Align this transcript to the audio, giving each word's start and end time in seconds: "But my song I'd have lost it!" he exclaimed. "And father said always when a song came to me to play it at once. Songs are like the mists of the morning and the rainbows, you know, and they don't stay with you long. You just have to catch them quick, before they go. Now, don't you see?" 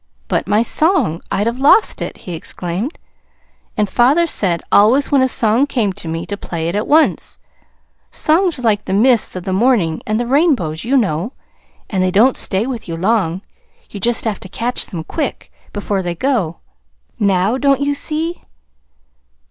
"But 0.27 0.47
my 0.47 0.63
song 0.63 1.21
I'd 1.29 1.45
have 1.45 1.59
lost 1.59 2.01
it!" 2.01 2.17
he 2.25 2.33
exclaimed. 2.33 2.97
"And 3.77 3.87
father 3.87 4.25
said 4.25 4.63
always 4.71 5.11
when 5.11 5.21
a 5.21 5.27
song 5.27 5.67
came 5.67 5.93
to 5.93 6.07
me 6.07 6.25
to 6.25 6.35
play 6.37 6.67
it 6.67 6.73
at 6.73 6.87
once. 6.87 7.37
Songs 8.09 8.57
are 8.57 8.63
like 8.63 8.85
the 8.85 8.95
mists 8.95 9.35
of 9.35 9.43
the 9.43 9.53
morning 9.53 10.01
and 10.07 10.19
the 10.19 10.25
rainbows, 10.25 10.83
you 10.83 10.97
know, 10.97 11.33
and 11.87 12.01
they 12.01 12.09
don't 12.09 12.35
stay 12.35 12.65
with 12.65 12.87
you 12.87 12.95
long. 12.95 13.43
You 13.91 13.99
just 13.99 14.25
have 14.25 14.39
to 14.39 14.49
catch 14.49 14.87
them 14.87 15.03
quick, 15.03 15.51
before 15.71 16.01
they 16.01 16.15
go. 16.15 16.57
Now, 17.19 17.59
don't 17.59 17.81
you 17.81 17.93
see?" 17.93 18.41